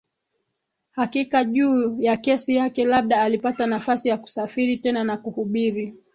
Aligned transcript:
hakika 0.91 1.43
juu 1.45 2.01
ya 2.01 2.17
kesi 2.17 2.55
yake 2.55 2.85
Labda 2.85 3.21
alipata 3.21 3.67
nafasi 3.67 4.09
ya 4.09 4.17
kusafiri 4.17 4.77
tena 4.77 5.03
na 5.03 5.17
kuhubiri 5.17 5.95